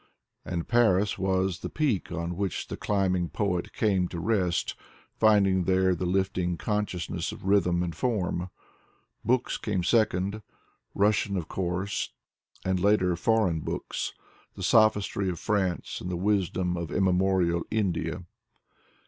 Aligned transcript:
And 0.43 0.67
Paris 0.67 1.19
was 1.19 1.59
the 1.59 1.69
peak 1.69 2.11
on 2.11 2.35
which 2.35 2.69
the 2.69 2.75
climbing 2.75 3.29
poet 3.29 3.71
came 3.71 4.07
to 4.07 4.19
rest, 4.19 4.73
finding 5.13 5.65
there 5.65 5.93
the 5.93 6.07
lifting 6.07 6.57
consciousness 6.57 7.31
of 7.31 7.45
rhythm 7.45 7.83
and 7.83 7.95
form. 7.95 8.49
Books 9.23 9.59
came 9.59 9.83
second: 9.83 10.41
Russian, 10.95 11.37
of 11.37 11.47
course, 11.47 12.13
and 12.65 12.79
later 12.79 13.15
foreign 13.15 13.59
books: 13.59 14.13
the 14.55 14.63
sophistry 14.63 15.29
of 15.29 15.37
France 15.39 16.01
and 16.01 16.09
the 16.09 16.17
wisdom 16.17 16.77
of 16.77 16.91
immemorial 16.91 17.61
India. 17.69 18.25